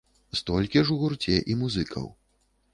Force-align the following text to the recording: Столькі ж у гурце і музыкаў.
Столькі 0.39 0.83
ж 0.87 0.95
у 0.95 0.97
гурце 1.03 1.37
і 1.53 1.59
музыкаў. 1.63 2.11